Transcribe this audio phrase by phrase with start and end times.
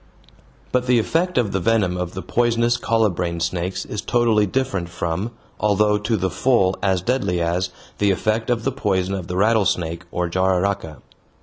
[0.71, 5.29] But the effect of the venom of the poisonous colubrine snakes is totally different from,
[5.59, 10.05] although to the full as deadly as, the effect of the poison of the rattlesnake
[10.11, 11.01] or jararaca.